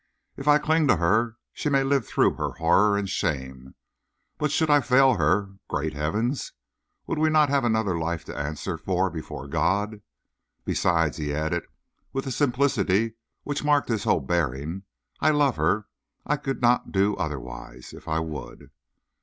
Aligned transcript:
If 0.35 0.47
I 0.47 0.57
cling 0.57 0.87
to 0.87 0.95
her, 0.95 1.37
she 1.53 1.69
may 1.69 1.83
live 1.83 2.07
through 2.07 2.33
her 2.33 2.53
horror 2.53 2.97
and 2.97 3.07
shame; 3.07 3.75
but 4.39 4.49
should 4.49 4.67
I 4.71 4.81
fail 4.81 5.13
her 5.13 5.57
great 5.67 5.93
heavens! 5.93 6.53
would 7.05 7.19
we 7.19 7.29
not 7.29 7.49
have 7.49 7.63
another 7.63 7.95
life 7.95 8.25
to 8.25 8.35
answer 8.35 8.79
for 8.79 9.11
before 9.11 9.47
God? 9.47 10.01
Besides," 10.65 11.17
he 11.17 11.35
added, 11.35 11.67
with 12.13 12.25
the 12.25 12.31
simplicity 12.31 13.13
which 13.43 13.63
marked 13.63 13.89
his 13.89 14.03
whole 14.05 14.21
bearing, 14.21 14.85
"I 15.19 15.29
love 15.29 15.57
her. 15.57 15.85
I 16.25 16.35
could 16.37 16.63
not 16.63 16.91
do 16.91 17.15
otherwise 17.17 17.93
if 17.93 18.07
I 18.07 18.21
would." 18.21 18.71